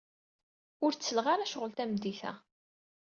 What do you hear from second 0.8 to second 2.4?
Ur ttleɣ ara ccɣel tameddit-a.